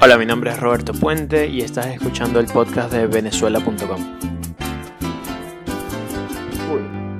[0.00, 3.98] Hola, mi nombre es Roberto Puente y estás escuchando el podcast de venezuela.com.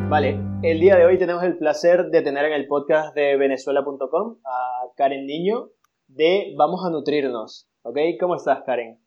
[0.09, 4.37] Vale, el día de hoy tenemos el placer de tener en el podcast de venezuela.com
[4.45, 5.71] a Karen Niño
[6.07, 7.69] de Vamos a Nutrirnos.
[7.83, 7.99] ¿Ok?
[8.21, 9.01] ¿Cómo estás, Karen?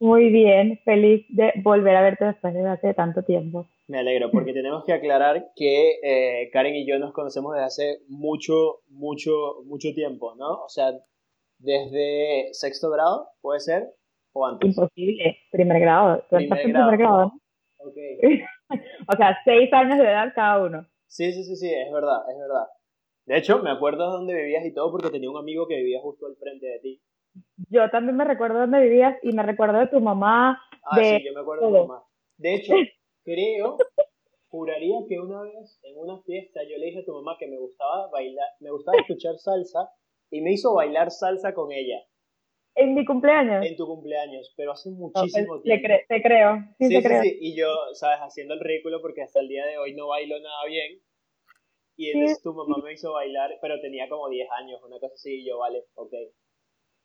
[0.00, 3.66] Muy bien, feliz de volver a verte después de hace tanto tiempo.
[3.86, 7.98] Me alegro, porque tenemos que aclarar que eh, Karen y yo nos conocemos desde hace
[8.06, 10.62] mucho, mucho, mucho tiempo, ¿no?
[10.62, 10.92] O sea,
[11.58, 13.94] desde sexto grado, ¿puede ser?
[14.32, 14.68] ¿O antes?
[14.68, 16.24] Imposible, primer grado.
[16.30, 16.90] Primer grado.
[16.90, 17.32] Primer grado
[19.08, 20.86] o sea, seis años de edad cada uno.
[21.06, 22.66] Sí, sí, sí, sí, es verdad, es verdad.
[23.26, 26.00] De hecho, me acuerdo de dónde vivías y todo porque tenía un amigo que vivía
[26.00, 27.02] justo al frente de ti.
[27.70, 30.60] Yo también me recuerdo de dónde vivías y me recuerdo de tu mamá.
[30.84, 32.02] Ah, sí, yo me acuerdo de tu mamá.
[32.36, 32.74] De hecho,
[33.24, 33.76] creo,
[34.48, 37.58] juraría que una vez en una fiesta yo le dije a tu mamá que me
[37.58, 39.90] gustaba bailar, me gustaba escuchar salsa
[40.30, 42.02] y me hizo bailar salsa con ella.
[42.74, 43.66] ¿En mi cumpleaños?
[43.66, 45.98] En tu cumpleaños, pero hace muchísimo tiempo.
[46.08, 47.22] Te, creo, sí, sí, creo.
[47.22, 50.38] Sí, y yo, sabes, haciendo el ridículo porque hasta el día de hoy no bailo
[50.38, 51.00] nada bien.
[51.96, 55.40] Y entonces tu mamá me hizo bailar, pero tenía como 10 años, una cosa así,
[55.40, 56.12] y yo, vale, ok.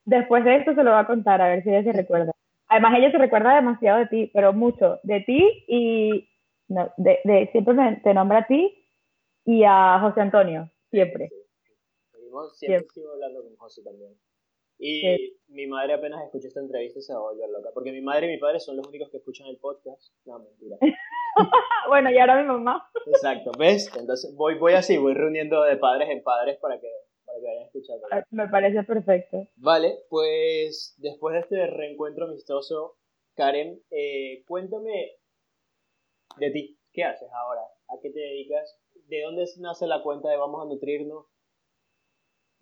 [0.04, 2.30] Después de esto se lo va a contar, a ver si ella se recuerda.
[2.68, 5.00] Además, ella se recuerda demasiado de ti, pero mucho.
[5.02, 6.28] De ti y...
[6.68, 8.86] No, de, de, siempre te nombra a ti
[9.44, 11.30] y a José Antonio, siempre
[12.52, 14.16] siempre, sigo hablando con José también.
[14.78, 17.70] Y mi madre apenas escuchó esta entrevista y se va a volver loca.
[17.72, 20.12] Porque mi madre y mi padre son los únicos que escuchan el podcast.
[20.24, 20.76] No, mentira.
[21.88, 22.90] bueno, y ahora mi mamá.
[23.06, 23.90] Exacto, ¿ves?
[23.96, 26.90] Entonces voy, voy así, voy reuniendo de padres en padres para que,
[27.24, 28.06] para que vayan escuchando.
[28.10, 29.46] Ah, me parece perfecto.
[29.56, 32.96] Vale, pues después de este reencuentro amistoso,
[33.36, 35.12] Karen, eh, cuéntame
[36.38, 36.78] de ti.
[36.92, 37.62] ¿Qué haces ahora?
[37.88, 38.80] ¿A qué te dedicas?
[39.08, 41.26] ¿De dónde nace la cuenta de Vamos a Nutrirnos?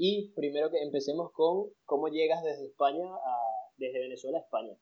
[0.04, 3.36] Y primero que empecemos con cómo llegas desde España a,
[3.76, 4.74] desde Venezuela a España.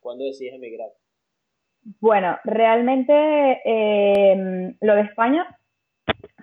[0.00, 0.88] ¿Cuándo decides emigrar?
[2.00, 3.12] Bueno, realmente
[3.66, 5.46] em, lo de España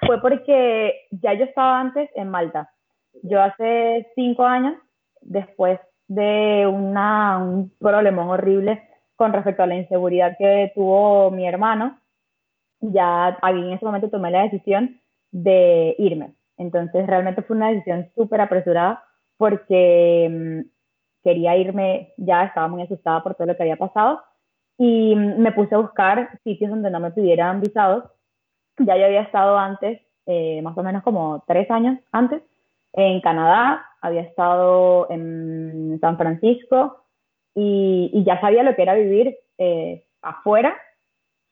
[0.06, 2.72] fue porque ya yo estaba antes en Malta.
[3.23, 4.75] Yo hace cinco años,
[5.22, 12.00] después de una, un problemón horrible con respecto a la inseguridad que tuvo mi hermano,
[12.81, 15.01] ya en ese momento tomé la decisión
[15.31, 16.35] de irme.
[16.57, 19.03] Entonces realmente fue una decisión súper apresurada
[19.38, 20.69] porque mm,
[21.23, 24.22] quería irme, ya estaba muy asustada por todo lo que había pasado
[24.78, 28.06] y mm, me puse a buscar sitios donde no me pidieran visados.
[28.79, 32.41] Ya yo había estado antes, eh, más o menos como tres años antes,
[32.94, 37.06] en Canadá, había estado en San Francisco
[37.56, 40.75] y, ya sabía lo que era vivir eh, afuera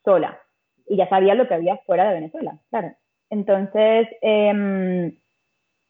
[0.03, 0.39] sola
[0.87, 2.93] y ya sabía lo que había fuera de Venezuela, claro.
[3.29, 5.17] Entonces, em,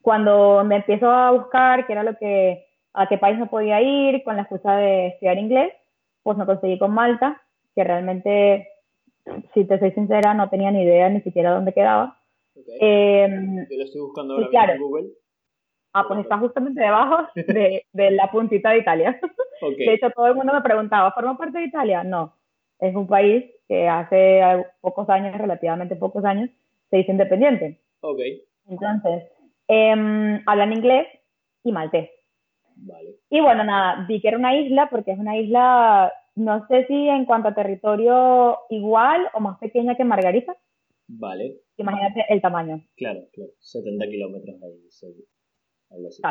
[0.02, 4.24] cuando me empiezo a buscar qué era lo que, a qué país me podía ir
[4.24, 5.74] con la excusa de estudiar inglés,
[6.24, 7.42] pues me conseguí con Malta,
[7.76, 8.68] que realmente,
[9.54, 12.18] si te soy sincera, no tenía ni idea ni siquiera dónde quedaba.
[12.80, 15.08] Em, Yo lo estoy buscando ahora en Google.
[15.94, 19.20] Ah, pues está justamente debajo de, de la puntita de Italia.
[19.78, 22.04] De hecho, todo el mundo me preguntaba, ¿forma parte de Italia?
[22.04, 22.34] No,
[22.80, 26.50] es un país que hace pocos años, relativamente pocos años,
[26.90, 27.82] se dice independiente.
[28.02, 28.20] Ok.
[28.68, 29.24] Entonces,
[29.68, 31.08] eh, hablan inglés
[31.64, 32.10] y maltés.
[32.76, 33.16] Vale.
[33.30, 37.10] Y bueno, nada, vi que era una isla porque es una isla, no sé si
[37.10, 40.56] en cuanto a territorio igual o más pequeña que Margarita.
[41.08, 41.58] Vale.
[41.78, 42.82] Imagínate el tamaño.
[42.96, 43.52] Claro, claro.
[43.60, 45.26] 70 kilómetros ahí,
[45.90, 46.22] algo así.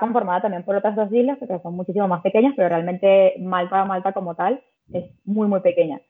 [0.00, 4.12] Conformada también por otras dos islas, que son muchísimo más pequeñas, pero realmente Malta, Malta
[4.12, 6.00] como tal, es muy, muy pequeña.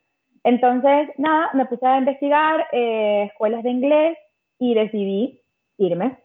[0.45, 4.19] Entonces, nada, me puse a investigar eh, escuelas de inglés
[4.59, 5.41] y decidí
[5.79, 6.19] irme.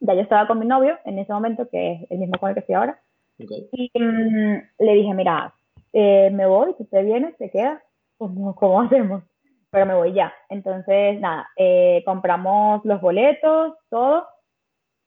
[0.00, 2.54] Ya yo estaba con mi novio en ese momento, que es el mismo con el
[2.54, 3.00] que estoy ahora.
[3.38, 5.54] Y mm, le dije, mira,
[5.92, 7.82] eh, me voy, si usted viene, se queda,
[8.18, 9.22] ¿cómo, ¿cómo, hacemos?
[9.70, 10.32] Pero me voy ya.
[10.48, 14.26] Entonces, nada, eh, compramos los boletos, todo,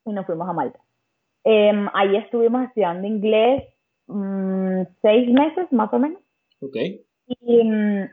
[0.05, 0.79] y nos fuimos a Malta.
[1.43, 3.63] Em, ahí estuvimos estudiando inglés
[4.07, 6.21] mm, seis meses, más o menos.
[6.61, 6.75] Ok.
[7.27, 8.09] Y mm,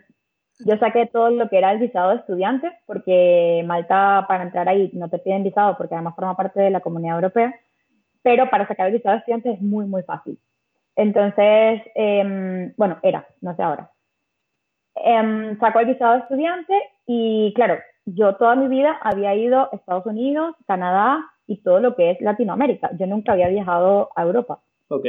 [0.65, 4.91] yo saqué todo lo que era el visado de estudiante, porque Malta para entrar ahí
[4.95, 7.55] no te piden visado porque además forma parte de la comunidad europea,
[8.23, 10.39] pero para sacar el visado de estudiante es muy, muy fácil.
[10.97, 13.91] Entonces, em, bueno, era, no sé ahora.
[14.95, 16.75] Eh, sacó el visado de estudiante
[17.07, 21.95] y claro, yo toda mi vida había ido a Estados Unidos, Canadá y todo lo
[21.97, 22.91] que es Latinoamérica.
[22.99, 24.61] Yo nunca había viajado a Europa.
[24.89, 25.07] Ok.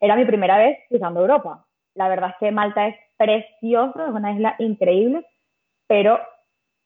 [0.00, 1.66] Era mi primera vez visitando Europa.
[1.94, 5.26] La verdad es que Malta es precioso, es una isla increíble,
[5.86, 6.18] pero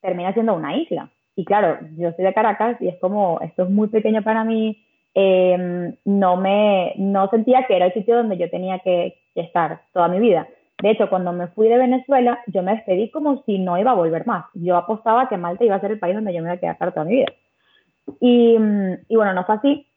[0.00, 1.08] termina siendo una isla.
[1.36, 4.84] Y claro, yo soy de Caracas y es como, esto es muy pequeño para mí
[5.14, 10.06] em, no me no sentía que era el sitio donde yo tenía que, estar toda
[10.06, 10.46] mi vida.
[10.80, 13.94] De hecho, cuando me fui de Venezuela, yo me despedí como si no iba a
[13.94, 14.44] volver más.
[14.54, 16.92] Yo apostaba que Malta iba a ser el país donde yo me iba a quedar
[16.92, 17.32] toda mi vida.
[18.20, 18.56] Y,
[19.08, 19.88] y bueno, no fue así.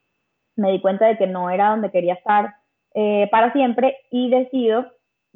[0.55, 2.55] Me di cuenta de que no era donde quería estar
[2.95, 4.87] eh, para siempre y decido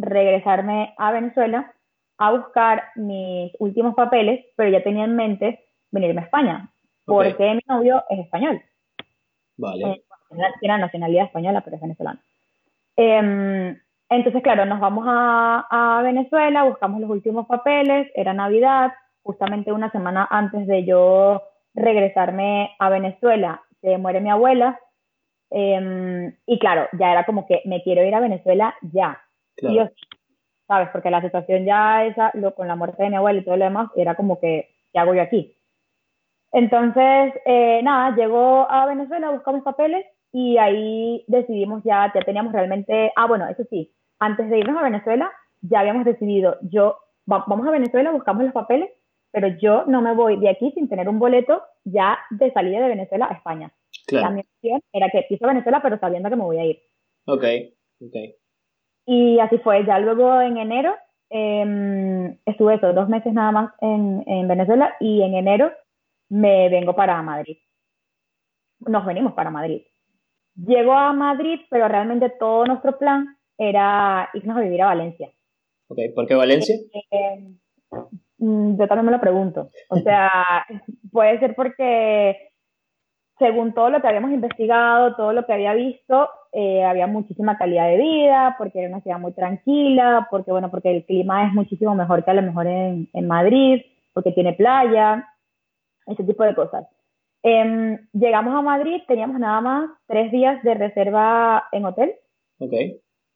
[0.02, 1.74] regresarme a Venezuela
[2.18, 6.70] a buscar mis últimos papeles, pero ya tenía en mente venirme a España,
[7.06, 8.62] porque mi novio es español.
[9.58, 9.92] Vale.
[9.92, 10.04] Eh,
[10.60, 12.20] tiene nacionalidad española, pero es venezolano.
[12.96, 13.78] Em,
[14.10, 18.92] entonces, claro, nos vamos a, a, Venezuela, buscamos los últimos papeles, era Navidad,
[19.24, 21.42] justamente una semana antes de yo
[21.74, 24.80] regresarme a Venezuela, se muere mi abuela,
[25.50, 29.22] em, y claro, ya era como que me quiero ir a Venezuela ya,
[29.62, 29.92] claro.
[30.68, 30.90] ¿sabes?
[30.94, 33.66] Porque la situación ya esa, lo, con la muerte de mi abuela y todo lo
[33.66, 35.58] demás, era como que, ¿qué hago yo aquí?
[36.54, 43.12] Entonces, eh, nada, llegó a Venezuela, buscamos papeles y ahí decidimos ya, ya teníamos realmente,
[43.18, 45.32] ah, bueno, eso sí, antes de irnos a Venezuela,
[45.62, 48.90] ya habíamos decidido, yo, vamos a Venezuela, buscamos los papeles,
[49.32, 52.90] pero yo no me voy de aquí sin tener un boleto ya de salida de
[52.90, 53.74] Venezuela a España.
[54.08, 54.28] Claro.
[54.28, 56.80] La mi opción era que piso a Venezuela, pero sabiendo que me voy a ir.
[57.26, 57.44] Ok,
[58.02, 58.41] ok.
[59.06, 60.96] Y así fue, ya luego en enero,
[61.30, 65.72] eh, estuve eso, dos meses nada más en, en Venezuela y en enero
[66.30, 67.58] me vengo para Madrid.
[68.80, 69.82] Nos venimos para Madrid.
[70.56, 75.30] Llego a Madrid, pero realmente todo nuestro plan era irnos a vivir a Valencia.
[75.88, 76.76] Ok, ¿por qué Valencia?
[76.94, 77.56] Eh,
[78.38, 79.70] yo también me lo pregunto.
[79.90, 80.66] O sea,
[81.12, 82.51] puede ser porque
[83.42, 87.88] según todo lo que habíamos investigado, todo lo que había visto, eh, había muchísima calidad
[87.88, 91.96] de vida, porque era una ciudad muy tranquila, porque bueno, porque el clima es muchísimo
[91.96, 93.82] mejor que a lo mejor en, en Madrid,
[94.14, 95.28] porque tiene playa,
[96.06, 96.86] ese tipo de cosas.
[97.42, 102.14] Eh, llegamos a Madrid, teníamos nada más tres días de reserva en hotel.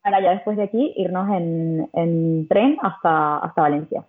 [0.03, 4.05] Para ya después de aquí irnos en, en tren hasta, hasta Valencia.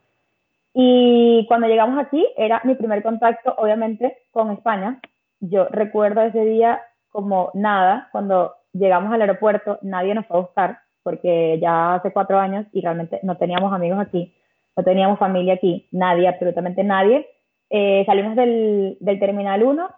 [0.75, 5.01] Y cuando llegamos aquí, era mi primer contacto, obviamente, con España.
[5.41, 10.79] Yo recuerdo ese día como nada, cuando llegamos al aeropuerto, nadie nos fue a buscar,
[11.03, 14.35] porque ya hace cuatro años y realmente no teníamos amigos aquí,
[14.77, 17.27] no teníamos familia aquí, nadie, absolutamente nadie.
[17.71, 19.91] Eh, salimos del, del Terminal 1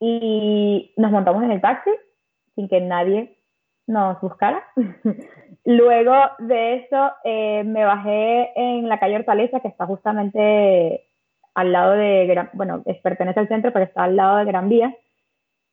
[0.00, 1.90] y nos montamos en el taxi
[2.54, 3.38] sin que nadie
[3.86, 4.62] nos buscara.
[5.64, 11.06] Luego de eso eh, me bajé en la calle Hortaleza, que está justamente
[11.54, 14.94] al lado de, bueno, es, pertenece al centro, pero está al lado de Gran Vía,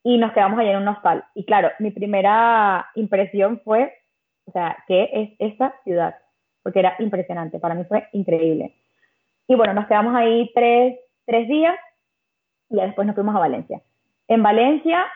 [0.03, 1.25] y nos quedamos allí en un hostal.
[1.35, 3.93] Y claro, mi primera impresión fue,
[4.45, 6.15] o sea, ¿qué es esta ciudad?
[6.63, 8.75] Porque era impresionante, para mí fue increíble.
[9.47, 11.75] Y bueno, nos quedamos ahí tres, tres días
[12.69, 13.81] y ya después nos fuimos a Valencia.
[14.27, 15.07] En Valencia,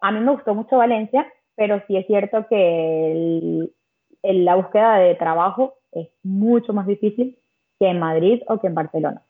[0.00, 3.74] a mí me gustó mucho Valencia, pero sí es cierto que el,
[4.22, 7.38] el, la búsqueda de trabajo es mucho más difícil
[7.78, 9.22] que en Madrid o que en Barcelona.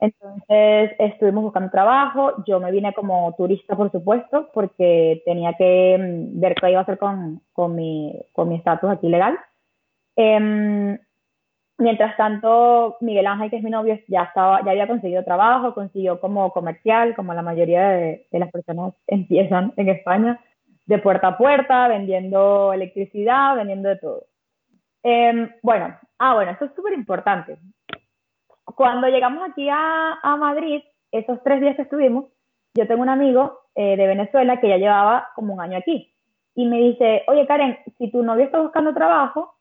[0.00, 6.40] Entonces estuvimos buscando trabajo, yo me vine como turista, por supuesto, porque tenía que mm,
[6.40, 9.38] ver qué iba a hacer con, con mi estatus con mi aquí legal.
[10.16, 10.98] Eh,
[11.80, 16.20] Mientras tanto, Miguel Ángel, que es mi novio, ya, estaba, ya había conseguido trabajo, consiguió
[16.20, 20.40] como comercial, como la mayoría de, de las personas empiezan en España,
[20.86, 24.24] de puerta a puerta, vendiendo electricidad, vendiendo de todo.
[25.04, 27.58] Eh, bueno, ah, bueno, esto es súper importante.
[28.74, 32.26] Cuando llegamos aquí a, a, Madrid, esos tres días que estuvimos,
[32.74, 36.14] yo tengo un amigo eh, de Venezuela que ya llevaba como un año aquí.
[36.54, 39.54] Y me dice, oye Karen, si tu novio está buscando trabajo,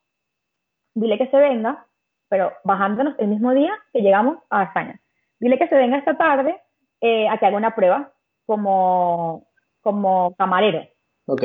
[0.94, 1.88] dile que se venga
[2.30, 5.00] pero bajándonos el mismo día que llegamos a España.
[5.40, 6.58] Dile que se venga esta tarde
[7.02, 8.12] eh, a que haga una prueba
[8.46, 9.48] como,
[9.82, 10.84] como camarero.
[11.26, 11.44] Ok.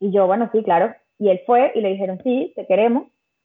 [0.00, 0.94] Y yo, bueno, sí, claro.
[1.18, 3.04] Y él fue y le dijeron, sí, te queremos,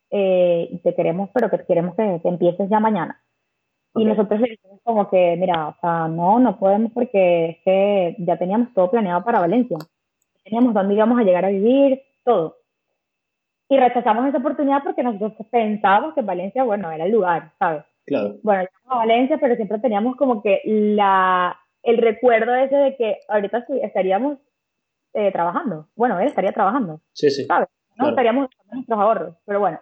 [0.10, 3.22] eh, te queremos, pero que queremos que, que empieces ya mañana.
[3.98, 4.06] Okay.
[4.06, 8.16] Y nosotros le dijimos como que, mira, o sea, no, no podemos porque es que
[8.20, 9.77] ya teníamos todo planeado para Valencia.
[10.44, 12.58] Teníamos dónde íbamos a llegar a vivir, todo
[13.70, 17.84] y rechazamos esa oportunidad porque nosotros pensábamos que Valencia, bueno, era el lugar, ¿sabes?
[18.06, 18.36] Claro.
[18.42, 23.20] Bueno, llegamos a Valencia, pero siempre teníamos como que la, el recuerdo ese de que
[23.27, 24.38] ahorita estaríamos
[25.13, 25.88] eh, trabajando.
[25.96, 27.01] Bueno, él estaría trabajando.
[27.12, 27.44] Sí, sí.
[27.46, 27.68] ¿Sabes?
[27.89, 28.10] No claro.
[28.12, 29.36] estaríamos usando nuestros ahorros.
[29.46, 29.80] Pero bueno,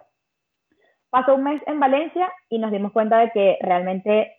[1.16, 4.34] pasó un mes en Valencia y nos dimos cuenta de que realmente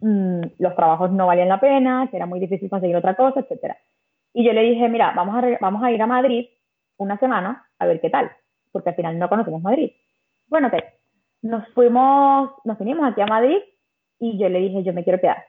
[0.00, 3.78] mmm, los trabajos no valían la pena, que era muy difícil conseguir otra cosa, etcétera.
[4.34, 6.46] Y yo le dije, mira, vamos a, vamos a ir a Madrid
[6.98, 8.30] una semana a ver qué tal
[8.72, 9.92] porque al final no conocemos Madrid.
[10.46, 10.74] Bueno, ok,
[11.42, 13.58] nos fuimos, nos vinimos aquí a Madrid
[14.18, 15.44] y yo le dije, yo me quiero quedar.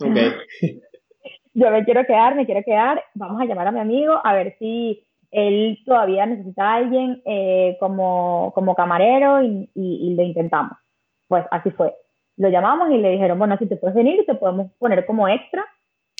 [0.00, 0.16] Ok.
[1.54, 4.56] yo me quiero quedar, me quiero quedar, vamos a llamar a mi amigo a ver
[4.58, 10.78] si él todavía necesita a alguien eh, como, como camarero y, y, lo intentamos.
[11.26, 11.92] Pues así fue.
[12.36, 15.66] Lo llamamos y le dijeron, bueno, si te puedes venir, te podemos poner como extra.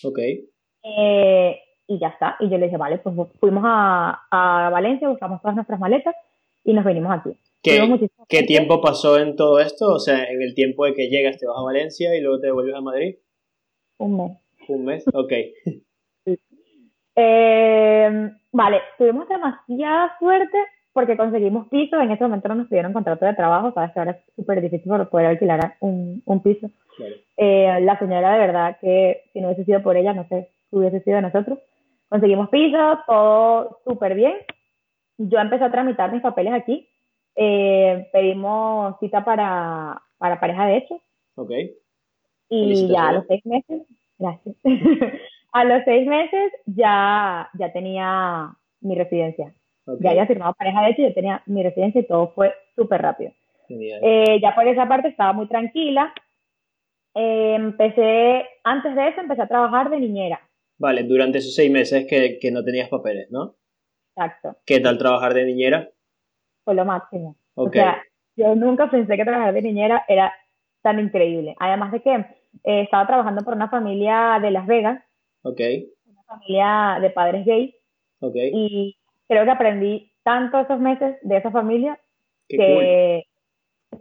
[0.02, 0.18] Ok.
[0.83, 2.37] Eh, y ya está.
[2.40, 6.16] Y yo le dije, vale, pues fuimos a, a Valencia, buscamos todas nuestras maletas
[6.64, 7.38] y nos venimos aquí.
[7.62, 9.92] ¿Qué, ¿Qué tiempo pasó en todo esto?
[9.92, 12.49] O sea, en el tiempo de que llegas, te vas a Valencia y luego te
[12.49, 13.14] devuelves a Madrid.
[13.99, 14.33] Un mes.
[14.68, 15.33] Un mes, ok.
[17.16, 20.59] Eh, vale, tuvimos demasiada suerte
[20.92, 22.00] porque conseguimos piso.
[22.00, 24.90] En ese momento no nos pidieron contrato de trabajo, sabes que ahora es súper difícil
[25.11, 26.71] poder alquilar un, un piso.
[27.37, 31.00] Eh, la señora, de verdad, que si no hubiese sido por ella, no sé, hubiese
[31.00, 31.59] sido de nosotros.
[32.09, 34.35] Conseguimos piso, todo súper bien.
[35.18, 36.88] Yo empecé a tramitar mis papeles aquí.
[37.37, 41.00] Eh, pedimos cita para, para pareja de hecho.
[41.35, 41.50] Ok.
[42.49, 43.83] Y ya a los seis meses,
[44.18, 44.54] gracias.
[45.54, 49.54] a los seis meses ya, ya tenía mi residencia.
[50.00, 53.32] Ya había firmado pareja de hecho, yo tenía mi residencia y todo fue súper rápido.
[53.68, 56.12] Eh, ya por esa parte estaba muy tranquila.
[57.14, 60.40] Eh, empecé, antes de eso, empecé a trabajar de niñera.
[60.76, 63.54] Vale, durante esos seis meses que, que no tenías papeles, ¿no?
[64.16, 64.56] Exacto.
[64.66, 65.88] ¿Qué tal trabajar de niñera?
[66.64, 67.37] Fue lo máximo.
[67.54, 68.02] O sea,
[68.37, 70.34] yo nunca pensé que trabajar de niñera era
[70.82, 71.54] tan increíble.
[71.61, 75.03] Además de que eh, estaba trabajando por una familia de Las Vegas.
[75.44, 75.60] Ok.
[76.06, 77.74] Una familia de padres gays.
[78.20, 78.36] Ok.
[78.36, 78.96] Y
[79.28, 81.98] creo que aprendí tanto esos meses de esa familia
[82.48, 83.24] que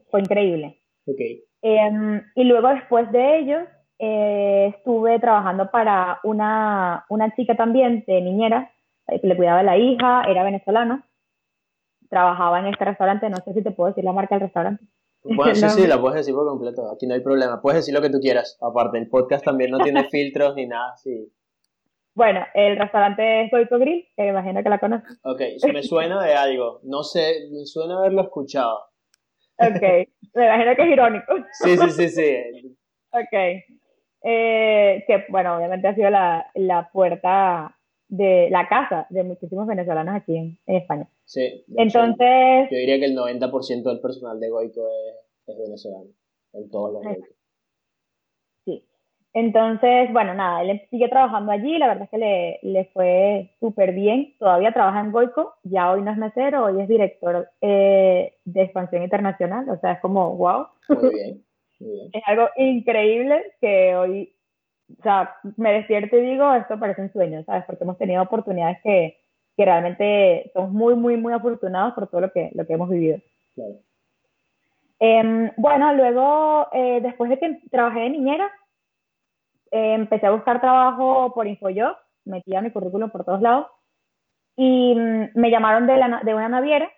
[0.09, 0.81] fue increíble.
[1.05, 1.19] Ok.
[1.61, 3.63] Em, y luego después de ellos
[3.99, 8.71] eh, estuve trabajando para una, una chica también de niñera
[9.07, 11.07] eh, que le cuidaba a la hija, era venezolana,
[12.09, 14.83] trabajaba en este restaurante, no sé si te puedo decir la marca del restaurante.
[15.23, 18.01] Bueno, sí, sí, la puedes decir por completo, aquí no hay problema, puedes decir lo
[18.01, 21.31] que tú quieras, aparte el podcast también no tiene filtros ni nada, sí.
[22.15, 25.19] Bueno, el restaurante es Goico Grill, que imagino que la conoces.
[25.23, 25.41] Ok,
[25.73, 28.77] me suena de algo, no sé, me suena haberlo escuchado.
[29.57, 29.81] Ok,
[30.33, 31.33] me imagino que es irónico.
[31.63, 32.77] Sí, sí, sí, sí.
[33.11, 33.63] ok.
[34.25, 37.77] Eh, que bueno, obviamente ha sido la, la, puerta
[38.15, 41.07] de la casa de muchísimos venezolanos aquí en, España.
[41.25, 41.65] Sí.
[41.75, 42.69] Entonces...
[42.69, 44.87] yo diría que el 90% del personal de Goico
[45.47, 46.09] es, venezolano,
[46.53, 47.27] en todos los Goico.
[48.65, 48.85] Sí.
[49.33, 53.93] Entonces, bueno, nada, él sigue trabajando allí, la verdad es que le, le fue súper
[53.93, 58.61] bien, todavía trabaja en Goico, ya hoy no es mesero, hoy es director eh, de
[58.61, 60.67] expansión internacional, o sea, es como, wow.
[60.89, 61.43] Muy bien.
[62.13, 64.33] Es algo increíble que hoy,
[64.89, 67.63] o sea, me despierto y digo, esto parece un sueño, ¿sabes?
[67.65, 69.17] Porque hemos tenido oportunidades que,
[69.55, 73.19] que realmente somos muy, muy, muy afortunados por todo lo que, lo que hemos vivido.
[73.55, 73.75] Claro.
[74.99, 78.51] Em, bueno, luego, eh, después de que trabajé de niñera,
[79.71, 83.67] eh, empecé a buscar trabajo por InfoJob, metía mi currículum por todos lados
[84.55, 86.89] y mm, me llamaron de, la, de una naviera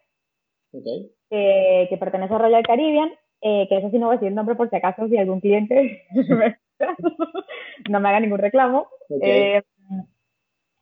[0.71, 1.11] okay.
[1.29, 3.11] que pertenece a Royal Caribbean
[3.47, 5.39] eh, que eso sí no voy a decir el nombre por si acaso, si algún
[5.39, 6.01] cliente
[7.89, 8.87] no me haga ningún reclamo.
[9.21, 9.61] Eh,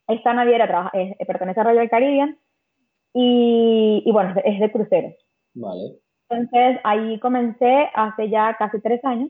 [0.07, 0.91] esta naviera trabaja,
[1.27, 2.39] pertenece a Royal Caribbean
[3.13, 5.13] y, y, bueno, es de cruceros.
[5.55, 5.97] Vale.
[6.29, 9.29] Entonces ahí comencé hace ya casi tres años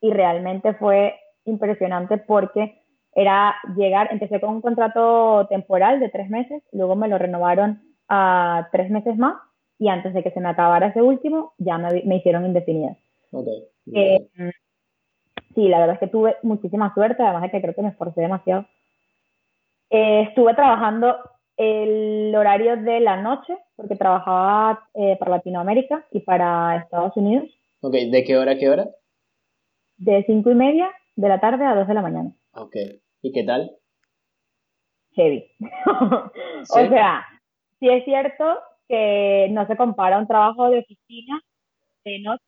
[0.00, 6.62] y realmente fue impresionante porque era llegar, empecé con un contrato temporal de tres meses,
[6.72, 9.34] luego me lo renovaron a tres meses más
[9.78, 12.96] y antes de que se me acabara ese último, ya me, me hicieron indefinida.
[13.30, 13.64] Okay.
[13.94, 14.28] Eh,
[15.54, 18.20] sí, la verdad es que tuve muchísima suerte, además de que creo que me esforcé
[18.20, 18.66] demasiado.
[19.90, 21.16] Eh, estuve trabajando
[21.56, 27.48] el horario de la noche, porque trabajaba eh, para Latinoamérica y para Estados Unidos.
[27.80, 28.88] Ok, ¿de qué hora a qué hora?
[29.96, 32.32] De cinco y media de la tarde a dos de la mañana.
[32.52, 32.76] Ok,
[33.22, 33.70] ¿y qué tal?
[35.12, 35.44] Heavy.
[36.70, 37.24] O sea,
[37.78, 38.44] sí es cierto
[38.88, 41.40] que no se compara un trabajo de oficina
[42.04, 42.44] de noche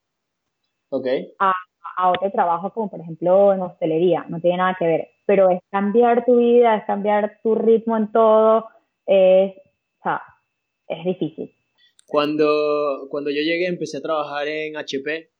[0.88, 1.32] okay.
[1.38, 1.52] a,
[1.96, 5.60] a, otro trabajo como por ejemplo en hostelería, no tiene nada que ver, pero es
[5.70, 8.66] cambiar tu vida, es cambiar tu ritmo en todo,
[9.06, 10.22] es, o sea,
[10.88, 11.52] es difícil.
[12.06, 15.30] Cuando, cuando yo llegué empecé a trabajar en HP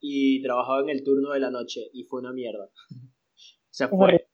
[0.00, 2.64] y trabajaba en el turno de la noche y fue una mierda.
[2.90, 4.26] o sea, fue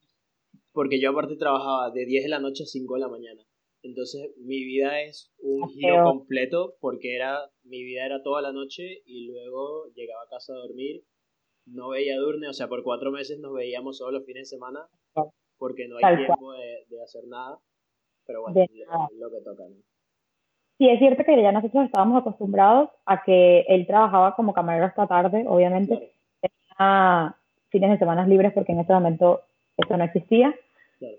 [0.73, 3.43] porque yo aparte trabajaba de 10 de la noche a 5 de la mañana.
[3.83, 9.03] Entonces mi vida es un giro completo porque era mi vida era toda la noche
[9.05, 11.03] y luego llegaba a casa a dormir,
[11.67, 14.87] no veía Durne, o sea, por cuatro meses nos veíamos solo los fines de semana
[15.59, 17.59] porque no hay tiempo de, de, hacer nada,
[18.27, 18.71] pero bueno, es
[19.19, 19.63] lo que toca.
[19.69, 19.77] ¿no?
[20.79, 25.07] Sí, es cierto que ya nosotros estábamos acostumbrados a que él trabajaba como camarero hasta
[25.07, 27.37] tarde, obviamente, tenía
[27.69, 29.43] fines de semana libres porque en ese momento
[29.77, 30.53] eso no existía.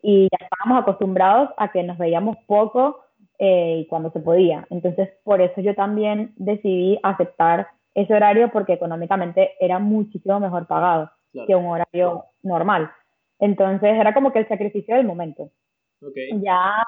[0.02, 3.04] Y ya estábamos acostumbrados a que nos veíamos poco
[3.40, 4.66] eh, y cuando se podía.
[4.70, 11.12] Entonces, por eso yo también decidí aceptar ese horario porque económicamente era muchísimo mejor pagado
[11.48, 12.92] que un horario normal.
[13.40, 15.52] Entonces, era como que el sacrificio del momento.
[16.42, 16.86] Ya,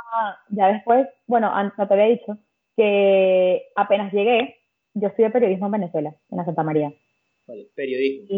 [0.50, 2.38] ya después, bueno, no te había dicho
[2.76, 4.56] que apenas llegué,
[4.94, 6.94] yo estudié periodismo en Venezuela, en la Santa María.
[7.48, 8.38] Vale, periodismo.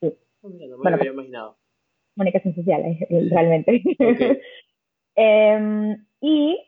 [0.00, 0.18] sí.
[0.42, 1.59] Oh, no me lo había imaginado.
[2.20, 3.82] Comunicación social, eh, realmente.
[5.16, 6.58] Em, y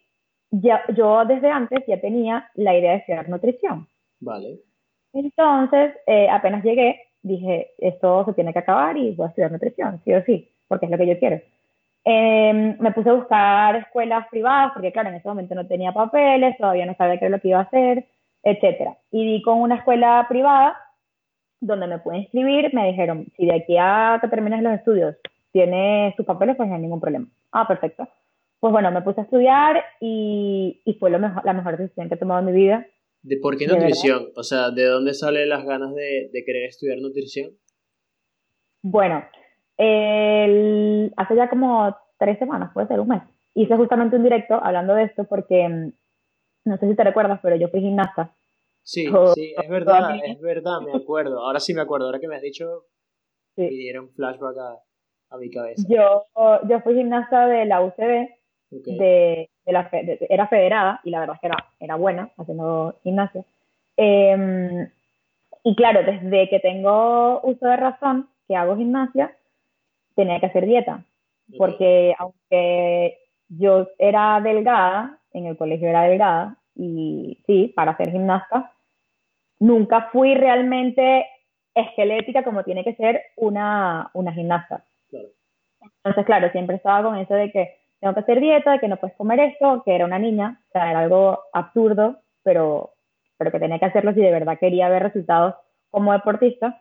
[0.50, 3.86] ya, yo desde antes ya tenía la idea de estudiar nutrición.
[4.20, 4.60] Vale.
[5.12, 10.00] Entonces, eh, apenas llegué, dije, esto se tiene que acabar y voy a estudiar nutrición,
[10.04, 11.40] sí o sí, porque es lo que yo quiero.
[12.04, 16.56] Em, me puse a buscar escuelas privadas, porque claro, en ese momento no tenía papeles,
[16.56, 18.06] todavía no sabía qué era lo que iba a hacer,
[18.42, 18.96] etcétera.
[19.10, 20.78] Y di con una escuela privada
[21.62, 25.16] donde me pude inscribir, me dijeron, si de aquí a que termines los estudios
[25.52, 27.26] tienes sus papeles, pues no hay ningún problema.
[27.52, 28.08] Ah, perfecto.
[28.58, 32.14] Pues bueno, me puse a estudiar y, y fue lo mejor, la mejor decisión que
[32.14, 32.86] he tomado en mi vida.
[33.22, 34.28] ¿De por qué nutrición?
[34.34, 37.52] o sea, ¿de dónde salen las ganas de, de querer estudiar nutrición?
[38.82, 39.24] Bueno,
[39.76, 43.22] el, hace ya como tres semanas, puede ser un mes,
[43.54, 45.92] hice justamente un directo hablando de esto porque, mm,
[46.64, 48.34] no sé si te recuerdas, pero yo fui gimnasta.
[48.82, 51.40] Sí, sí, es verdad, es verdad, me acuerdo.
[51.40, 52.86] Ahora sí me acuerdo, ahora que me has dicho,
[53.54, 53.62] sí.
[53.62, 54.78] me dieron flashback a,
[55.32, 55.82] a, mi cabeza.
[55.88, 56.26] Yo,
[56.68, 58.28] yo fui gimnasta de la UCB,
[58.70, 59.88] de, de, la,
[60.28, 63.44] era federada, y la verdad es que era, era buena haciendo gimnasia.
[63.96, 64.88] Em,
[65.64, 69.36] y claro, desde que tengo uso de razón, que hago gimnasia,
[70.14, 71.04] tenía que hacer dieta,
[71.58, 78.72] porque aunque yo era delgada, en el colegio era delgada, y sí, para ser gimnasta,
[79.58, 81.26] nunca fui realmente
[81.74, 84.84] esquelética como tiene que ser una, una gimnasta.
[85.82, 88.96] Entonces, claro, siempre estaba con eso de que tengo que hacer dieta, de que no
[88.96, 92.90] puedes comer esto, que era una niña, o sea, era algo absurdo, pero,
[93.38, 95.54] pero que tenía que hacerlo si de verdad quería ver resultados
[95.90, 96.80] como deportista.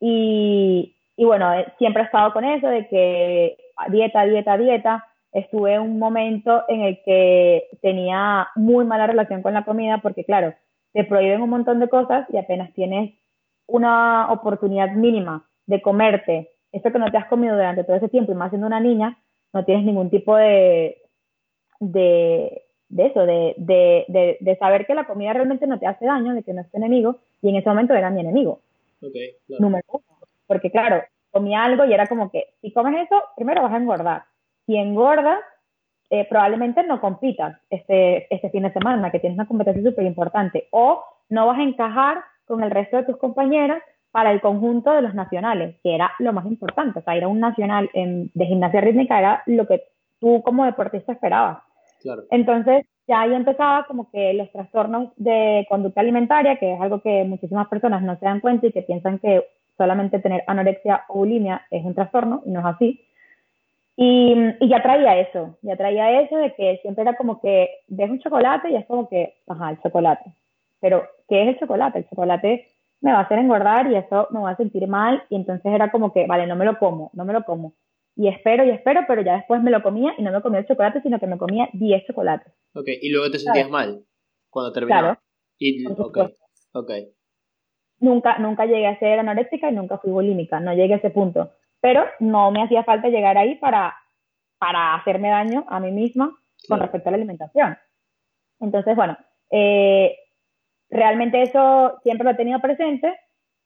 [0.00, 3.56] Y, y bueno, eh, siempre he estado con eso de que
[3.88, 5.06] dieta, dieta, dieta.
[5.32, 10.24] Estuve en un momento en el que tenía muy mala relación con la comida porque,
[10.24, 10.54] claro,
[10.92, 13.14] te prohíben un montón de cosas y apenas tienes
[13.66, 18.32] una oportunidad mínima de comerte eso que no te has comido durante todo ese tiempo
[18.32, 19.18] y más siendo una niña,
[19.52, 20.98] no tienes ningún tipo de,
[21.80, 26.34] de, de eso, de, de, de, saber que la comida realmente no te hace daño,
[26.34, 28.60] de que no es tu enemigo, y en ese momento era mi enemigo.
[29.00, 30.04] Okay, Número uno.
[30.46, 34.24] Porque claro, comía algo y era como que, si comes eso, primero vas a engordar.
[34.66, 35.40] Si engordas,
[36.10, 40.68] eh, probablemente no compitas este, este fin de semana, que tienes una competencia súper importante,
[40.70, 45.02] o no vas a encajar con el resto de tus compañeras para el conjunto de
[45.02, 46.98] los nacionales, que era lo más importante.
[46.98, 49.82] O sea, ir a un nacional de gimnasia rítmica era lo que
[50.20, 51.58] tú como deportista esperabas.
[52.00, 52.22] Claro.
[52.30, 57.24] Entonces, ya ahí empezaba como que los trastornos de conducta alimentaria, que es algo que
[57.24, 59.44] muchísimas personas no se dan cuenta y que piensan que
[59.76, 63.04] solamente tener anorexia o bulimia es un trastorno, y no es así.
[63.96, 68.10] Y, y, ya traía eso, ya traía eso de que siempre era como que ves
[68.10, 70.24] un chocolate y es como que, ajá, el chocolate.
[70.80, 71.98] Pero, ¿qué es el chocolate?
[71.98, 72.68] El chocolate
[73.00, 75.90] me va a hacer engordar y eso me va a sentir mal y entonces era
[75.90, 77.74] como que, vale, no me lo como, no me lo como.
[78.16, 80.66] Y espero y espero, pero ya después me lo comía y no me comía el
[80.66, 82.52] chocolate, sino que me comía 10 chocolates.
[82.74, 84.02] Ok, y luego te sentías mal
[84.50, 85.00] cuando terminaba.
[85.00, 85.20] Claro.
[85.58, 86.34] Y, okay.
[86.72, 86.90] ok,
[88.00, 91.52] Nunca, nunca llegué a ser anoréxica y nunca fui bulímica, no llegué a ese punto.
[91.80, 93.96] Pero no me hacía falta llegar ahí para,
[94.58, 96.36] para hacerme daño a mí misma
[96.68, 97.76] con respecto a la alimentación.
[98.60, 99.16] Entonces, bueno,
[99.50, 100.16] eh,
[100.90, 103.14] realmente eso siempre lo he tenido presente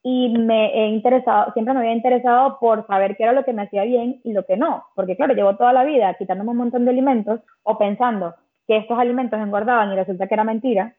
[0.02, 3.62] y me he interesado, siempre me había interesado por saber qué era lo que me
[3.62, 6.84] hacía bien y lo que no, porque claro, llevo toda la vida quitándome un montón
[6.84, 8.34] de alimentos o pensando
[8.66, 10.96] que estos alimentos engordaban y resulta que era mentira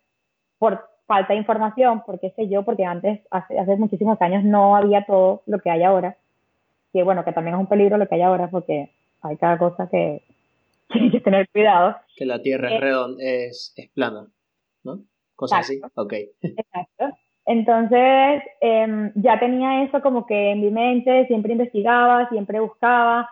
[0.57, 5.05] por falta de información, porque sé yo, porque antes, hace, hace muchísimos años no había
[5.05, 6.17] todo lo que hay ahora,
[6.93, 9.89] que bueno, que también es un peligro lo que hay ahora porque hay cada cosa
[9.89, 10.23] que,
[10.89, 11.97] hay que tener cuidado.
[12.15, 14.27] Que la Tierra es eh, redonda, es, es plana,
[14.83, 15.01] ¿no?
[15.43, 15.81] Cosas así.
[15.95, 16.13] Ok.
[16.41, 17.17] Exacto.
[17.45, 23.29] Entonces, em, ya tenía eso como que en mi mente, siempre investigaba, siempre buscaba.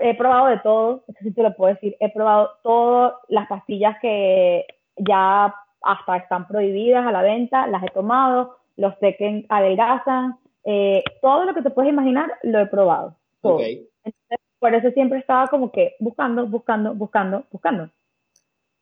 [0.00, 1.96] He probado de todo, eso sí te lo puedo decir.
[2.00, 7.88] He probado todas las pastillas que ya hasta están prohibidas a la venta, las he
[7.88, 13.14] tomado, los sé que adelgazan, eh, todo lo que te puedes imaginar lo he probado.
[13.40, 13.86] Okay.
[14.02, 17.90] Entonces, por eso siempre estaba como que buscando, buscando, buscando, buscando.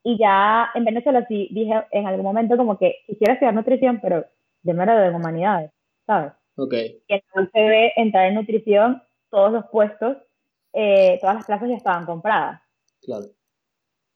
[0.04, 4.24] Y ya en Venezuela sí dije en algún momento como que quisiera estudiar nutrición, pero
[4.62, 5.72] de mero de humanidades,
[6.06, 6.32] ¿sabes?
[6.56, 6.74] Ok.
[6.74, 10.18] Y entonces ve entrar en nutrición, todos los puestos
[10.74, 12.60] eh, todas las clases ya estaban compradas.
[13.00, 13.26] Claro.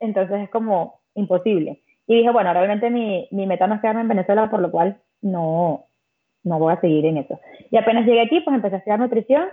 [0.01, 1.83] Entonces es como imposible.
[2.07, 5.01] Y dije, bueno, realmente mi, mi meta no es quedarme en Venezuela, por lo cual
[5.23, 5.87] no,
[6.43, 7.39] no voy a seguir en eso.
[7.71, 9.49] Y apenas llegué aquí, pues empecé a estudiar nutrición,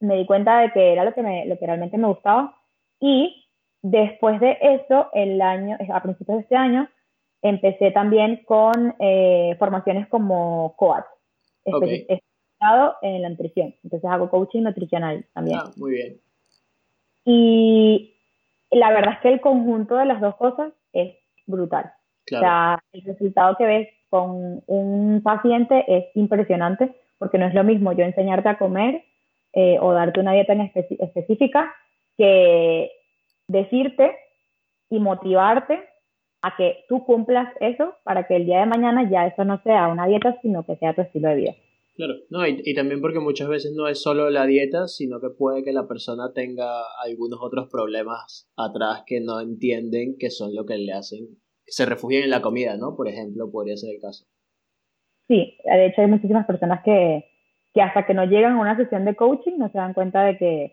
[0.00, 2.56] me di cuenta de que era lo que, me, lo que realmente me gustaba
[3.00, 3.41] y
[3.82, 6.88] después de eso, el año, a principios de este año,
[7.42, 11.04] empecé también con eh, formaciones como coach,
[11.64, 13.74] especializado en la nutrición.
[13.82, 15.58] Entonces hago coaching nutricional también.
[15.58, 16.20] Ah, muy bien.
[17.24, 18.14] Y
[18.70, 21.16] la verdad es que el conjunto de las dos cosas es
[21.46, 21.92] brutal.
[22.32, 27.64] O sea, el resultado que ves con un paciente es impresionante porque no es lo
[27.64, 29.04] mismo yo enseñarte a comer
[29.52, 31.72] eh, o darte una dieta en específica
[32.16, 32.90] que
[33.52, 34.16] decirte
[34.90, 35.78] y motivarte
[36.42, 39.88] a que tú cumplas eso para que el día de mañana ya eso no sea
[39.88, 41.52] una dieta, sino que sea tu estilo de vida.
[41.94, 45.28] Claro, no, y, y, también porque muchas veces no es solo la dieta, sino que
[45.28, 46.66] puede que la persona tenga
[47.04, 51.26] algunos otros problemas atrás que no entienden que son lo que le hacen,
[51.64, 52.96] que se refugian en la comida, ¿no?
[52.96, 54.24] Por ejemplo, podría ser el caso.
[55.28, 57.24] Sí, de hecho hay muchísimas personas que,
[57.74, 60.38] que hasta que no llegan a una sesión de coaching no se dan cuenta de
[60.38, 60.72] que,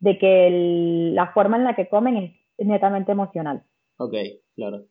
[0.00, 3.62] de que la forma en la que comen es, netamente emocional.
[3.98, 4.14] Ok,
[4.54, 4.84] claro,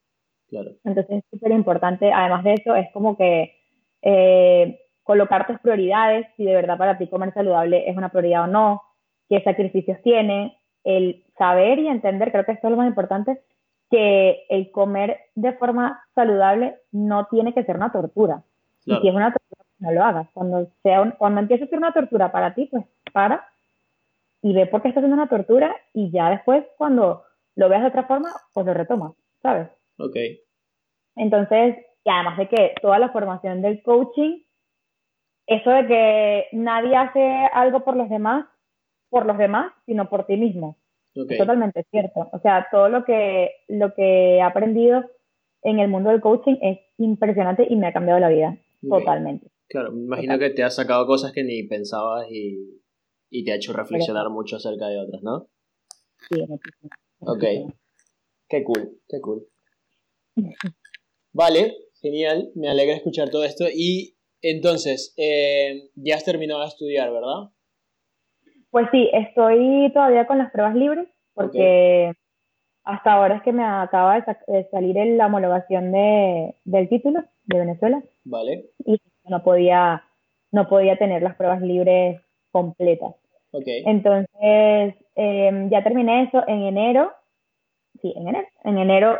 [0.49, 0.71] claro.
[0.83, 3.55] Entonces es súper importante, además de eso, es como que
[4.03, 8.47] eh, colocar tus prioridades, si de verdad para ti comer saludable es una prioridad o
[8.47, 8.81] no,
[9.29, 13.41] qué sacrificios tiene, el saber y entender, creo que esto es lo más importante,
[13.89, 18.43] que el comer de forma saludable no tiene que ser una tortura.
[18.85, 20.27] Y si es una tortura, no lo hagas.
[20.33, 23.47] Cuando, sea cuando empiece a ser una tortura para ti, pues para
[24.41, 27.23] y ve por qué está haciendo una tortura y ya después cuando
[27.55, 29.69] lo veas de otra forma, pues lo retomas, ¿sabes?
[29.97, 30.15] Ok.
[31.15, 34.43] Entonces, y además de que toda la formación del coaching,
[35.47, 38.45] eso de que nadie hace algo por los demás,
[39.09, 40.77] por los demás, sino por ti mismo.
[41.13, 42.29] Es totalmente cierto.
[42.33, 45.05] O sea, todo lo que, lo que he aprendido
[45.63, 48.57] en el mundo del coaching es impresionante y me ha cambiado la vida.
[48.87, 49.47] totalmente.
[49.67, 52.81] Claro, me imagino que te has sacado cosas que ni pensabas y,
[53.29, 55.47] y te ha hecho reflexionar mucho acerca de otras, ¿no?
[56.29, 56.41] Sí.
[57.19, 57.43] Ok.
[58.47, 59.47] Qué cool, qué cool.
[61.33, 63.65] Vale, genial, me alegra escuchar todo esto.
[63.73, 67.51] Y entonces, eh, ya has terminado de estudiar, ¿verdad?
[68.69, 72.11] Pues sí, estoy todavía con las pruebas libres porque
[72.83, 78.03] hasta ahora es que me acaba de, salir la homologación de, del título de Venezuela.
[78.23, 78.65] Vale.
[78.85, 80.03] Y no podía,
[80.51, 82.21] no podía tener las pruebas libres
[82.55, 83.13] completas.
[83.51, 83.83] Okay.
[83.85, 87.11] Entonces, em, ya terminé eso en enero.
[88.01, 88.47] Sí, en enero.
[88.63, 89.19] En enero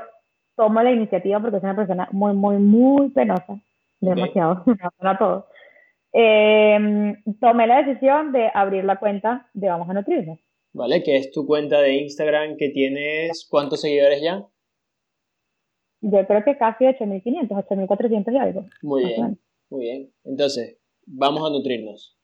[0.55, 3.59] tomo la iniciativa porque soy una persona muy, muy, muy penosa.
[3.99, 5.47] Demasiado, me pena todo.
[6.13, 10.39] Em, tomé la decisión de abrir la cuenta de Vamos a Nutrirnos.
[10.71, 14.45] Vale, que es tu cuenta de Instagram que tienes, ¿cuántos seguidores ya?
[15.99, 18.65] Yo creo que casi 8.500, 8.400 y algo.
[18.81, 20.13] Muy bien, muy bien.
[20.23, 22.17] Entonces, vamos a nutrirnos.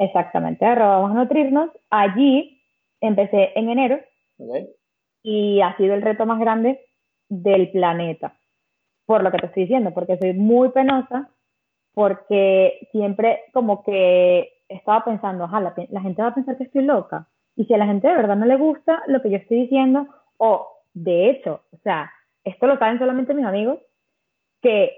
[0.00, 1.70] Exactamente, vamos a nutrirnos.
[1.90, 2.58] Allí
[3.02, 4.00] empecé en enero
[5.22, 6.80] y ha sido el reto más grande
[7.28, 8.34] del planeta,
[9.04, 11.28] por lo que te estoy diciendo, porque soy muy penosa,
[11.92, 17.28] porque siempre como que estaba pensando, ajá, la, gente va a pensar que estoy loca.
[17.54, 20.06] Y si a la gente de verdad no le gusta lo que yo estoy diciendo,
[20.38, 22.10] o de hecho, o sea,
[22.42, 23.78] esto lo saben solamente mis amigos,
[24.62, 24.96] que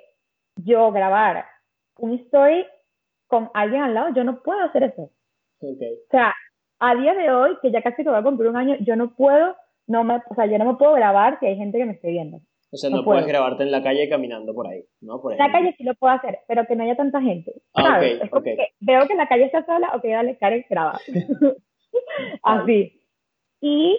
[0.54, 1.44] yo grabar
[1.98, 2.64] un story
[3.32, 5.10] con alguien al lado, yo no puedo hacer eso.
[5.62, 6.34] O sea,
[6.80, 9.14] a día de hoy, que ya casi te voy a cumplir un año, yo no
[9.14, 11.92] puedo, no me, o sea, yo no me puedo grabar si hay gente que me
[11.94, 12.40] esté viendo.
[12.70, 15.18] O sea, no, puedes grabarte en la calle caminando por ahí, ¿no?
[15.22, 17.54] Por en la calle sí lo puedo hacer, pero que no haya tanta gente.
[17.72, 18.20] Ah, ¿sabes?
[18.80, 21.00] veo que la calle está sola, ok, dale, Karen, graba.
[22.42, 23.00] Así.
[23.62, 23.98] Y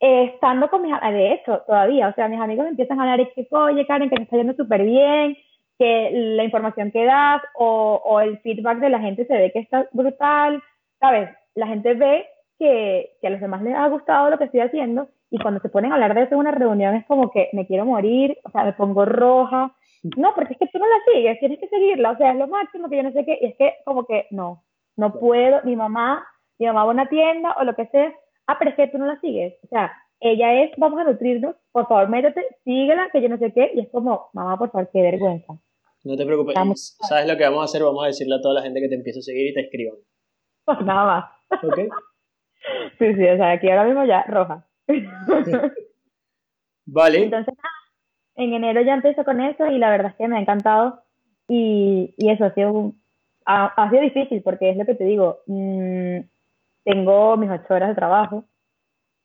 [0.00, 3.32] eh, estando con mis de hecho, todavía, o sea, mis amigos empiezan a hablar, es
[3.34, 5.38] que, oye, Karen, que te está yendo súper bien,
[5.78, 9.60] que la información que das o, o, el feedback de la gente se ve que
[9.60, 10.62] está brutal,
[10.98, 11.30] ¿sabes?
[11.54, 12.26] La gente ve
[12.58, 15.68] que, que, a los demás les ha gustado lo que estoy haciendo y cuando se
[15.68, 18.50] ponen a hablar de eso en una reunión es como que me quiero morir, o
[18.50, 19.74] sea, me pongo roja.
[20.16, 22.46] No, porque es que tú no la sigues, tienes que seguirla, o sea, es lo
[22.46, 24.62] máximo que yo no sé qué, y es que como que no,
[24.96, 26.24] no puedo, mi mamá,
[26.58, 28.12] mi mamá va a una tienda o lo que sea,
[28.46, 31.56] ah, pero es que tú no la sigues, o sea, ella es, vamos a nutrirnos,
[31.72, 34.88] por favor, métete, síguela, que yo no sé qué, y es como, mamá, por favor,
[34.92, 35.54] qué vergüenza.
[36.08, 36.96] No te preocupes.
[37.06, 37.82] ¿Sabes lo que vamos a hacer?
[37.82, 39.96] Vamos a decirle a toda la gente que te empiece a seguir y te escriban.
[40.64, 41.62] Pues nada más.
[41.62, 41.78] ¿Ok?
[42.98, 44.66] sí, sí, o sea, aquí ahora mismo ya roja.
[46.86, 47.24] vale.
[47.24, 47.54] Entonces,
[48.36, 51.02] en enero ya empiezo con eso y la verdad es que me ha encantado.
[51.46, 52.94] Y, y eso ha sido,
[53.44, 55.40] ha, sido difícil porque es lo que te digo.
[55.46, 56.20] Mmm,
[56.84, 58.44] tengo mis ocho horas de trabajo,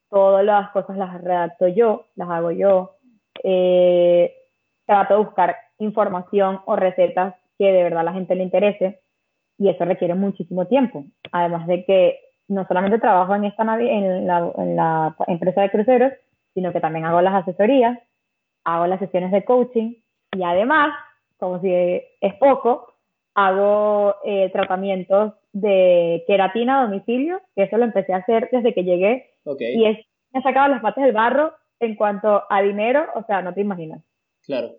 [0.10, 2.98] todas las cosas las redacto yo, las hago yo,
[3.42, 4.36] eh,
[4.86, 9.02] trato de buscar información o recetas que de verdad a la gente le interese
[9.58, 11.06] y eso requiere muchísimo tiempo.
[11.32, 16.14] Además de que no solamente trabajo en, esta en, la, en la empresa de cruceros,
[16.54, 17.98] sino que también hago las asesorías,
[18.64, 19.96] hago las sesiones de coaching
[20.36, 20.94] y además,
[21.38, 22.94] como si es poco,
[23.36, 28.84] hago eh, tratamientos de queratina a domicilio, que eso lo empecé a hacer desde que
[28.84, 29.98] llegué y es,
[30.32, 33.62] me ha sacado las patas del barro en cuanto a dinero, o sea, no te
[33.62, 34.02] imaginas.
[34.46, 34.72] Claro,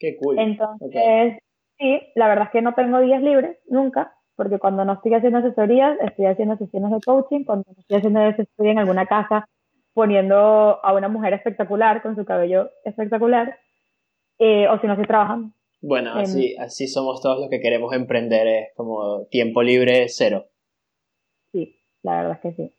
[0.00, 0.38] qué cool.
[0.38, 1.38] Entonces,
[1.78, 5.38] sí, la verdad es que no tengo días libres, nunca, porque cuando no estoy haciendo
[5.38, 9.46] asesorías, estoy haciendo sesiones de coaching, cuando no estoy haciendo eso, estoy en alguna casa
[9.92, 13.58] poniendo a una mujer espectacular, con su cabello espectacular,
[14.38, 15.52] eh, o si no estoy trabajando.
[15.82, 20.46] Bueno, así, así somos todos los que queremos emprender, es como tiempo libre cero.
[21.52, 22.74] Sí, la verdad es que sí.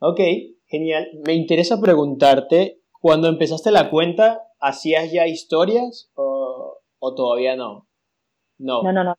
[0.00, 0.20] Ok,
[0.66, 1.08] genial.
[1.26, 6.29] Me interesa preguntarte, cuando empezaste la cuenta, ¿hacías ya historias o,
[7.00, 7.88] o todavía no?
[8.58, 8.82] No.
[8.82, 9.16] No, no, no.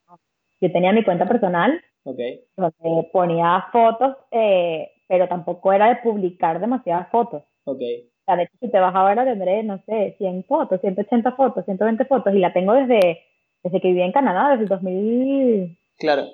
[0.62, 1.82] Yo tenía mi cuenta personal.
[2.04, 2.20] Ok.
[2.56, 7.44] Donde ponía fotos, eh, pero tampoco era de publicar demasiadas fotos.
[7.66, 7.82] Ok
[8.36, 12.34] de hecho, si te vas ahora tendré, no sé, 100 fotos, 180 fotos, 120 fotos,
[12.34, 13.20] y la tengo desde,
[13.64, 15.78] desde que vivía en Canadá, desde el 2000.
[15.98, 16.28] Claro.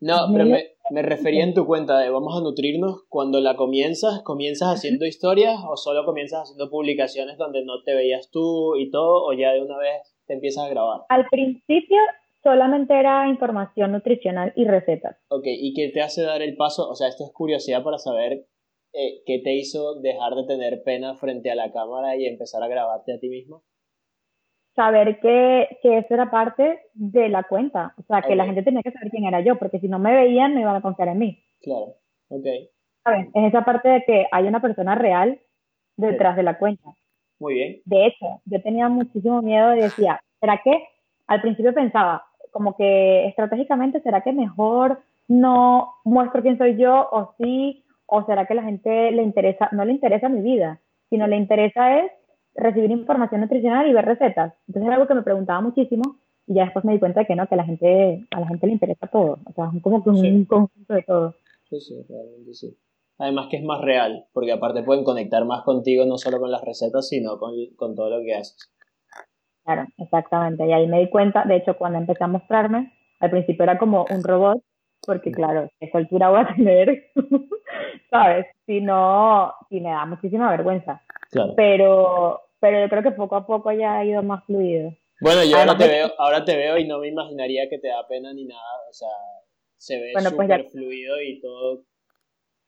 [0.00, 4.22] No, pero me, me, refería en tu cuenta de vamos a nutrirnos cuando la comienzas,
[4.22, 9.24] comienzas haciendo historias o solo comienzas haciendo publicaciones donde no te veías tú y todo,
[9.24, 11.02] o ya de una vez te empiezas a grabar.
[11.08, 11.98] Al principio
[12.42, 15.16] solamente era información nutricional y recetas.
[15.28, 16.88] Ok, ¿y qué te hace dar el paso?
[16.88, 18.46] O sea, esto es curiosidad para saber
[18.94, 22.68] eh, ¿qué te hizo dejar de tener pena frente a la cámara y empezar a
[22.68, 23.62] grabarte a ti mismo?
[24.76, 27.94] Saber que, que eso era parte de la cuenta.
[27.98, 30.14] O sea, que la gente tenía que saber quién era yo, porque si no me
[30.14, 31.42] veían, no iban a confiar en mí.
[31.60, 31.96] Claro,
[32.28, 32.46] ok.
[33.04, 33.28] ¿Sabes?
[33.34, 35.40] Es esa parte de que hay una persona real
[35.96, 36.90] detrás de la cuenta.
[37.42, 37.80] Muy bien.
[37.86, 40.84] De hecho, yo tenía muchísimo miedo y decía, ¿será que?
[41.26, 47.34] Al principio pensaba, como que estratégicamente, ¿será que mejor no muestro quién soy yo o
[47.38, 47.82] sí?
[48.06, 50.78] ¿O será que la gente le interesa, no le interesa mi vida,
[51.10, 52.12] sino le interesa es
[52.54, 54.54] recibir información nutricional y ver recetas?
[54.68, 57.34] Entonces era algo que me preguntaba muchísimo y ya después me di cuenta de que
[57.34, 59.40] no, que la gente, a la gente le interesa todo.
[59.46, 61.34] O sea, es como que un conjunto de todo.
[61.68, 62.76] Sí, sí, realmente sí.
[63.22, 66.62] Además que es más real, porque aparte pueden conectar más contigo no solo con las
[66.62, 68.72] recetas, sino con, con todo lo que haces.
[69.64, 70.66] Claro, exactamente.
[70.66, 74.06] Y ahí me di cuenta, de hecho, cuando empecé a mostrarme, al principio era como
[74.10, 74.60] un robot
[75.04, 77.10] porque claro, ¿qué altura voy a tener?
[78.10, 78.46] ¿Sabes?
[78.66, 81.02] Si no, si me da muchísima vergüenza.
[81.30, 81.54] Claro.
[81.56, 84.92] Pero, pero yo creo que poco a poco ya ha ido más fluido.
[85.20, 88.04] Bueno, yo ahora te, veo, ahora te veo y no me imaginaría que te da
[88.08, 89.08] pena ni nada, o sea,
[89.76, 91.84] se ve pues súper fluido y todo.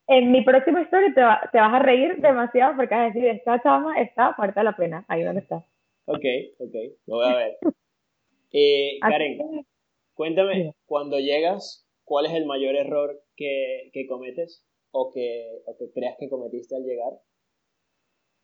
[0.07, 3.61] En mi próxima historia te, te, vas a reír demasiado porque vas a decir, esta
[3.61, 5.65] chama está muerta de la pena, ahí donde está.
[6.05, 6.25] Ok,
[6.59, 6.75] ok,
[7.07, 7.57] lo voy a ver.
[8.57, 9.65] Eh, Karen,
[10.13, 15.91] cuéntame, cuando llegas ¿cuál es el mayor error que, que cometes o que, o que,
[15.91, 17.13] creas que cometiste al llegar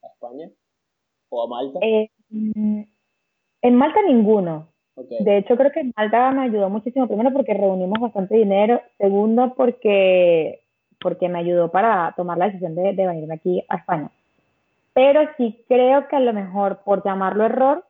[0.04, 0.50] a España
[1.30, 1.80] o a Malta?
[1.82, 4.68] Eh, en Malta ninguno.
[4.96, 7.08] De hecho, creo que en Malta me ayudó muchísimo.
[7.08, 8.82] Primero, porque reunimos bastante dinero.
[8.98, 10.66] Segundo, porque,
[11.02, 14.12] porque me ayudó para tomar la decisión de, de venirme aquí a España.
[14.94, 17.86] Pero sí creo que a lo mejor, por llamarlo error,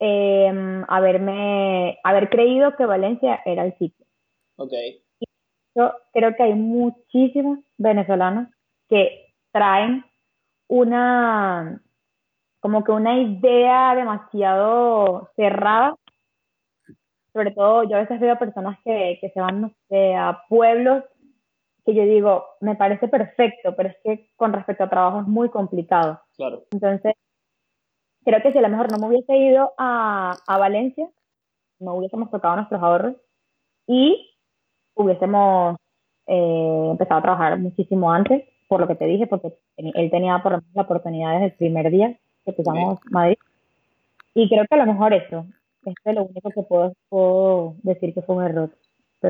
[0.00, 4.04] eh, haberme, haber creído que Valencia era el sitio.
[4.56, 4.72] Ok.
[5.74, 8.48] Yo creo que hay muchísimos venezolanos
[8.88, 10.04] que traen
[10.68, 11.80] una,
[12.60, 15.96] como que una idea demasiado cerrada.
[17.32, 21.02] Sobre todo, yo a veces veo personas que, que se van, no sé, a pueblos
[21.84, 25.50] que yo digo, me parece perfecto, pero es que con respecto a trabajo es muy
[25.50, 26.20] complicado.
[26.36, 26.64] Claro.
[26.70, 27.14] Entonces,
[28.24, 31.08] creo que si a lo mejor no me hubiese ido a, a Valencia,
[31.78, 33.16] no hubiésemos tocado nuestros ahorros
[33.86, 34.30] y
[34.94, 35.76] hubiésemos
[36.26, 40.52] eh, empezado a trabajar muchísimo antes, por lo que te dije, porque él tenía por
[40.52, 43.36] lo menos la oportunidad desde el primer día que empezamos Madrid.
[44.34, 45.46] Y creo que a lo mejor eso,
[45.84, 48.70] esto es lo único que puedo, decir que fue un error.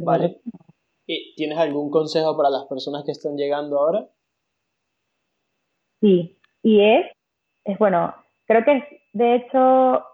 [0.03, 0.41] vale.
[1.07, 4.09] ¿Y tienes algún consejo para las personas que están llegando ahora?
[6.01, 7.07] Sí, y es,
[7.65, 8.15] es bueno,
[8.47, 10.05] creo que es de hecho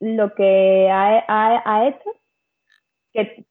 [0.00, 2.10] lo que ha, ha, ha hecho
[3.12, 3.46] que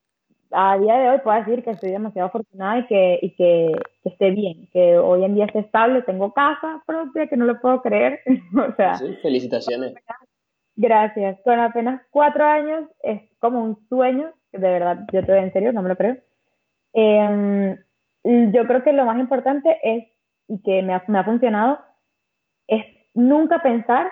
[0.52, 3.72] a día de hoy puedo decir que estoy demasiado afortunada y que, y que,
[4.04, 7.82] esté bien, que hoy en día esté estable, tengo casa propia, que no lo puedo
[7.82, 8.20] creer.
[8.58, 9.94] o sea, sí, felicitaciones.
[10.76, 11.40] Gracias.
[11.44, 15.82] Con apenas cuatro años es como un sueño, de verdad, yo te en serio, no
[15.82, 16.18] me lo creo.
[16.94, 17.78] Em,
[18.24, 20.08] yo creo que lo más importante es,
[20.48, 21.80] y que me ha, me ha funcionado,
[22.68, 24.12] es nunca pensar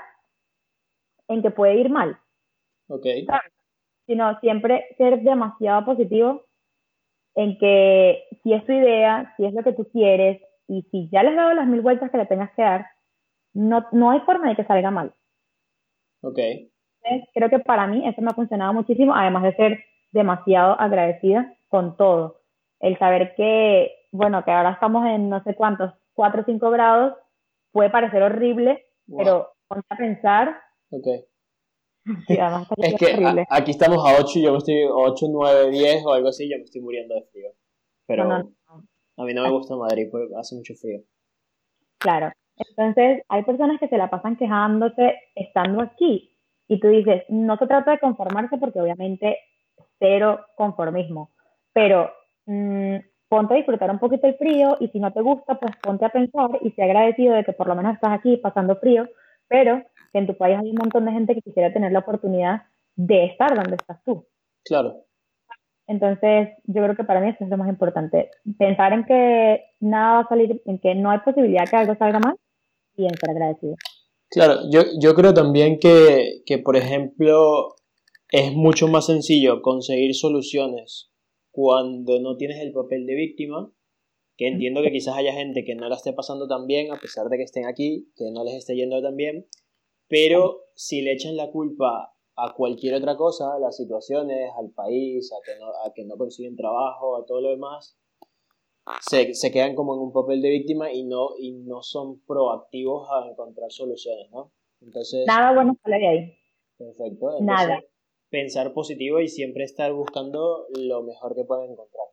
[1.27, 2.17] en que puede ir mal.
[2.87, 3.05] Ok.
[4.07, 6.43] Sino siempre ser demasiado positivo
[7.35, 11.23] en que si es tu idea, si es lo que tú quieres, y si ya
[11.23, 12.85] les has dado las mil vueltas que le tengas que dar,
[13.53, 15.13] no, no hay forma de que salga mal.
[16.21, 16.39] Ok.
[17.33, 19.79] creo que para mí eso me ha funcionado muchísimo, además de ser
[20.11, 22.38] demasiado agradecida con todo.
[22.79, 27.13] El saber que, bueno, que ahora estamos en no sé cuántos, 4 o 5 grados,
[27.71, 28.85] puede parecer horrible,
[29.17, 30.61] pero ponte a pensar.
[30.91, 31.07] Ok.
[32.77, 36.29] es que aquí estamos a 8 y yo me estoy 8, 9, 10 o algo
[36.29, 37.49] así, yo me estoy muriendo de frío.
[38.07, 41.01] Pero a mí no me gusta Madrid porque hace mucho frío.
[41.99, 42.31] Claro.
[42.55, 46.35] Entonces, hay personas que se la pasan quejándose estando aquí.
[46.67, 49.37] Y tú dices, no se trata de conformarse porque obviamente
[49.99, 51.31] cero conformismo.
[51.73, 52.11] Pero
[52.49, 52.97] mmm,
[53.29, 56.09] ponte a disfrutar un poquito el frío y si no te gusta, pues ponte a
[56.09, 59.07] pensar y sé agradecido de que por lo menos estás aquí pasando frío,
[59.47, 62.63] pero que en tu país hay un montón de gente que quisiera tener la oportunidad
[62.95, 64.25] de estar donde estás tú.
[64.65, 65.05] Claro.
[65.87, 68.29] Entonces, yo creo que para mí eso es lo más importante.
[68.57, 72.19] Pensar en que nada va a salir, en que no hay posibilidad que algo salga
[72.19, 72.35] mal
[72.95, 73.75] y en ser agradecido.
[74.29, 77.75] Claro, yo, yo creo también que, que, por ejemplo,
[78.31, 81.08] es mucho más sencillo conseguir soluciones
[81.59, 83.69] cuando no tienes el papel de víctima,
[84.37, 87.27] que entiendo que quizás haya gente que no la esté pasando tan bien, a pesar
[87.27, 89.45] de que estén aquí, que no les esté yendo tan bien,
[90.07, 95.33] pero si le echan la culpa a cualquier otra cosa, a las situaciones, al país,
[95.33, 97.99] a que no, a que no consiguen trabajo, a todo lo demás,
[99.01, 103.09] se, se, quedan como en un papel de víctima y no, y no son proactivos
[103.11, 104.53] a encontrar soluciones, ¿no?
[104.79, 105.25] Entonces...
[105.27, 106.37] Nada bueno sale de ahí.
[106.77, 107.41] Perfecto.
[107.41, 107.83] Nada.
[108.29, 112.05] Pensar positivo y siempre estar buscando lo mejor que pueden encontrar.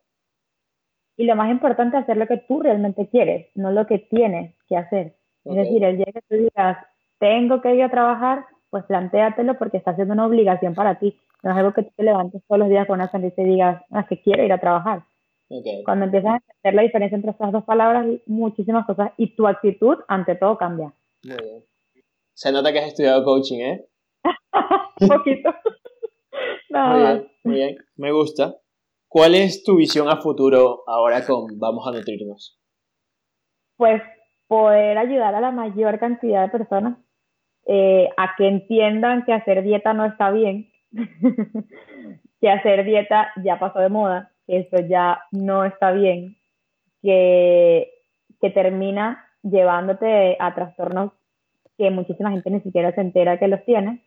[1.15, 4.55] Y lo más importante es hacer lo que tú realmente quieres, no lo que tienes
[4.67, 5.15] que hacer.
[5.45, 6.77] Es decir, el día que tú digas,
[7.19, 11.17] tengo que ir a trabajar, pues plantéatelo porque está siendo una obligación para ti.
[11.41, 13.81] No es algo que tú te levantes todos los días con una sonrisa y digas,
[13.91, 15.03] ah, que quiero ir a trabajar.
[15.85, 19.97] Cuando empiezas a hacer la diferencia entre estas dos palabras, muchísimas cosas y tu actitud
[20.07, 20.93] ante todo cambia.
[21.23, 21.63] Muy bien.
[22.33, 23.85] Se nota que has estudiado coaching, ¿eh?
[25.01, 25.49] Un poquito.
[26.85, 27.77] Muy bien, muy bien.
[27.95, 28.55] Me gusta.
[29.07, 32.59] ¿Cuál es tu visión a futuro ahora con Vamos a Nutrirnos?
[33.77, 34.01] Pues
[34.47, 36.97] poder ayudar a la mayor cantidad de personas
[37.65, 40.69] eh, a que entiendan que hacer dieta no está bien,
[42.41, 46.37] que hacer dieta ya pasó de moda, que eso ya no está bien,
[47.01, 47.91] que,
[48.39, 51.11] que termina llevándote a trastornos
[51.77, 54.06] que muchísima gente ni siquiera se entera que los tiene.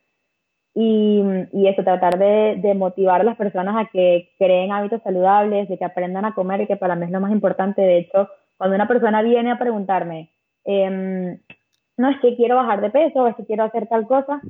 [0.75, 5.69] Y, y eso, tratar de, de, motivar a las personas a que creen hábitos saludables,
[5.69, 7.83] de que aprendan a comer, y que para mí es lo más importante.
[7.83, 10.31] De hecho, cuando una persona viene a preguntarme,
[10.65, 11.39] eh,
[11.97, 14.41] no es que quiero bajar de peso, es que quiero hacer tal cosa,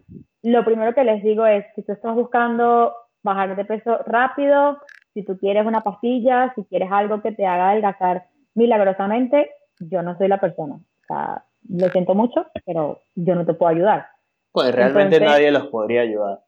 [0.42, 4.78] lo primero que les digo es, si tú estás buscando bajar de peso rápido,
[5.12, 10.16] si tú quieres una pastilla, si quieres algo que te haga adelgazar milagrosamente, yo no
[10.16, 10.76] soy la persona.
[10.76, 14.06] O sea, lo siento mucho, pero yo no te puedo ayudar.
[14.52, 16.40] Pues realmente nadie los podría ayudar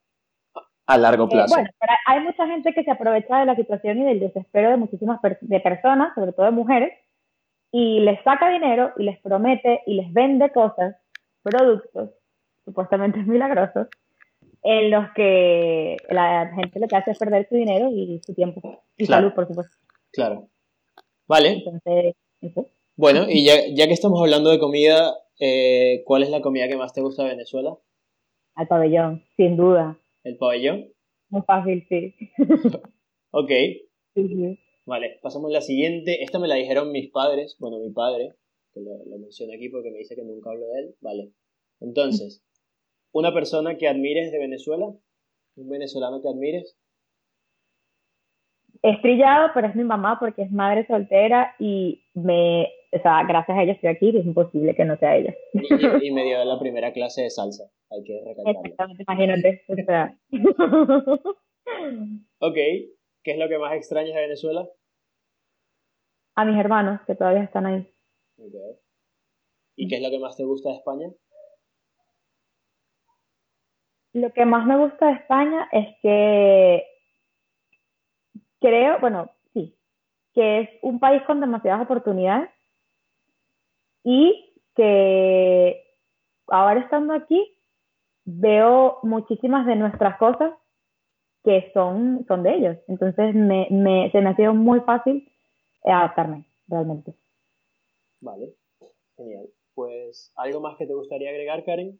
[0.86, 1.54] a largo eh, plazo.
[1.54, 4.76] bueno, pero hay mucha gente que se aprovecha de la situación y del desespero de
[4.76, 6.92] muchísimas de personas, sobre todo de mujeres,
[7.70, 10.96] y les saca dinero y les promete y les vende cosas,
[11.42, 12.10] productos,
[12.64, 13.88] supuestamente milagrosos,
[14.64, 18.84] en los que la gente lo que hace es perder su dinero y su tiempo
[18.96, 19.76] y salud, por supuesto.
[20.12, 20.48] Claro.
[21.26, 21.62] Vale.
[21.64, 22.14] Entonces,
[22.96, 26.76] Bueno, y ya, ya, que estamos hablando de comida, eh, ¿cuál es la comida que
[26.76, 27.76] más te gusta de Venezuela?
[28.56, 29.98] El pabellón, sin duda.
[30.24, 30.92] ¿El pabellón?
[31.30, 32.14] Muy fácil, sí.
[33.30, 33.50] ok.
[34.14, 34.58] Sí, sí.
[34.84, 36.22] Vale, pasamos a la siguiente.
[36.22, 38.34] Esta me la dijeron mis padres, bueno, mi padre,
[38.74, 40.94] que lo, lo menciono aquí porque me dice que nunca hablo de él.
[41.00, 41.32] Vale.
[41.80, 42.44] Entonces,
[43.12, 44.86] una persona que admires de Venezuela,
[45.56, 46.76] un venezolano que admires.
[48.82, 53.62] Estrillado, pero es mi mamá porque es madre soltera y me, o sea, gracias a
[53.62, 55.34] ella estoy aquí y es imposible que no sea ella.
[56.02, 58.60] Y, me dio la primera clase de salsa, hay que recalcarlo.
[58.60, 59.64] Exactamente, imagínate.
[59.68, 60.14] O sea.
[62.38, 62.56] ok,
[63.22, 64.68] ¿Qué es lo que más extrañas de Venezuela?
[66.34, 67.88] A mis hermanos, que todavía están ahí.
[69.76, 71.08] ¿Y qué es lo que más te gusta de España?
[74.14, 76.84] Lo que más me gusta de España es que
[78.60, 79.78] creo, bueno, sí,
[80.34, 82.50] que es un país con demasiadas oportunidades
[84.04, 85.82] y que
[86.48, 87.56] ahora estando aquí
[88.24, 90.52] veo muchísimas de nuestras cosas
[91.44, 92.78] que son, son de ellos.
[92.88, 95.28] Entonces me, me, se me ha sido muy fácil
[95.84, 96.46] adaptarme.
[96.68, 97.14] realmente.
[98.20, 98.54] Vale,
[99.16, 99.48] genial.
[99.74, 101.98] Pues, ¿algo más que te gustaría agregar, Karen?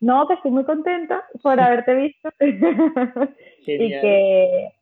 [0.00, 2.28] No, que estoy muy contenta por haberte visto.
[2.40, 4.72] y, que,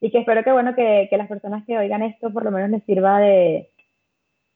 [0.00, 2.70] y que espero que, bueno, que, que, las personas que oigan esto por lo menos
[2.70, 3.70] les sirva de,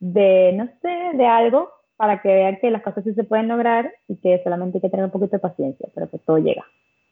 [0.03, 3.92] de, no sé, de algo para que vean que las cosas sí se pueden lograr
[4.09, 6.66] y que solamente hay que tener un poquito de paciencia, pero que todo llega.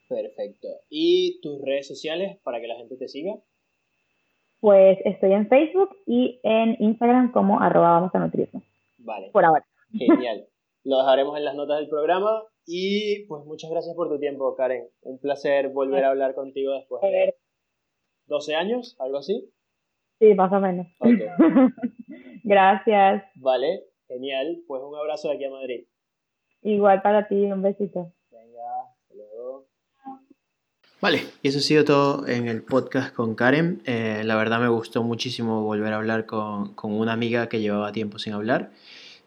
[0.09, 0.67] Perfecto.
[0.89, 3.35] ¿Y tus redes sociales para que la gente te siga?
[4.59, 8.61] Pues estoy en Facebook y en Instagram como arroba vamos a nutrismo.
[8.97, 9.29] Vale.
[9.31, 9.65] Por ahora.
[9.93, 10.45] Genial.
[10.83, 14.89] Lo dejaremos en las notas del programa y pues muchas gracias por tu tiempo, Karen.
[15.03, 17.35] Un placer volver a hablar contigo después de
[18.25, 19.49] 12 años, algo así.
[20.19, 20.87] Sí, más o menos.
[22.43, 23.23] gracias.
[23.35, 24.61] Vale, genial.
[24.67, 25.85] Pues un abrazo de aquí a Madrid.
[26.61, 28.11] Igual para ti, un besito.
[28.29, 29.67] Venga, hasta luego.
[31.01, 33.81] Vale, y eso ha sido todo en el podcast con Karen.
[33.85, 37.91] Eh, la verdad me gustó muchísimo volver a hablar con, con una amiga que llevaba
[37.91, 38.69] tiempo sin hablar.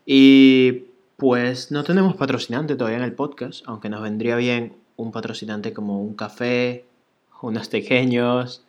[0.07, 0.85] Y
[1.17, 6.01] pues no tenemos patrocinante todavía en el podcast, aunque nos vendría bien un patrocinante como
[6.01, 6.85] un café,
[7.43, 8.65] unos pequeños,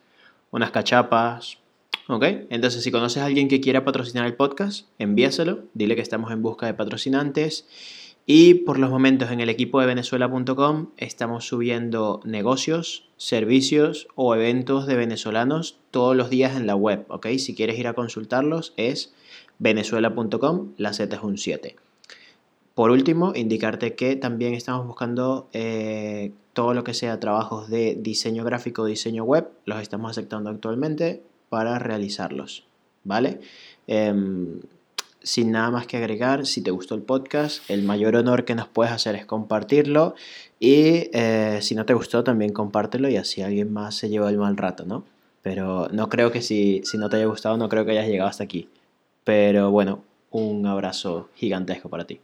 [0.52, 1.60] unas cachapas.
[2.08, 2.24] ¿Ok?
[2.50, 6.42] Entonces, si conoces a alguien que quiera patrocinar el podcast, envíaselo, dile que estamos en
[6.42, 7.68] busca de patrocinantes.
[8.28, 14.88] Y por los momentos en el equipo de venezuela.com estamos subiendo negocios, servicios o eventos
[14.88, 17.06] de venezolanos todos los días en la web.
[17.10, 17.28] ¿Ok?
[17.38, 19.14] Si quieres ir a consultarlos es
[19.60, 21.76] venezuela.com, la Z es un 7.
[22.74, 28.44] Por último, indicarte que también estamos buscando eh, todo lo que sea trabajos de diseño
[28.44, 31.22] gráfico, diseño web, los estamos aceptando actualmente
[31.56, 32.66] para realizarlos,
[33.06, 33.40] ¿vale?
[33.88, 34.60] Em,
[35.24, 38.68] sin nada más que agregar, si te gustó el podcast, el mayor honor que nos
[38.68, 40.16] puedes hacer es compartirlo
[40.60, 44.38] y eh, si no te gustó también compártelo y así alguien más se lleva el
[44.38, 45.06] mal rato, ¿no?
[45.44, 48.30] Pero no creo que si, si no te haya gustado, no creo que hayas llegado
[48.30, 48.68] hasta aquí.
[49.24, 52.20] Pero bueno, un abrazo gigantesco para ti.